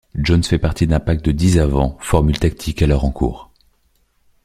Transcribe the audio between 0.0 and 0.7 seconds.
Jones fait